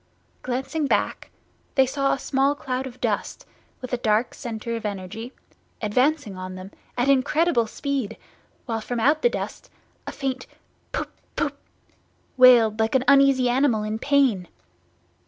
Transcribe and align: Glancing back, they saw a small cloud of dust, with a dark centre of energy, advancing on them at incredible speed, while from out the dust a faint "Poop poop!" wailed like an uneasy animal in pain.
Glancing 0.41 0.87
back, 0.87 1.29
they 1.75 1.85
saw 1.85 2.11
a 2.11 2.17
small 2.17 2.55
cloud 2.55 2.87
of 2.87 2.99
dust, 2.99 3.45
with 3.81 3.93
a 3.93 3.97
dark 3.97 4.33
centre 4.33 4.75
of 4.75 4.83
energy, 4.83 5.31
advancing 5.79 6.35
on 6.35 6.55
them 6.55 6.71
at 6.97 7.07
incredible 7.07 7.67
speed, 7.67 8.17
while 8.65 8.81
from 8.81 8.99
out 8.99 9.21
the 9.21 9.29
dust 9.29 9.69
a 10.07 10.11
faint 10.11 10.47
"Poop 10.91 11.11
poop!" 11.35 11.55
wailed 12.35 12.79
like 12.79 12.95
an 12.95 13.03
uneasy 13.07 13.47
animal 13.47 13.83
in 13.83 13.99
pain. 13.99 14.47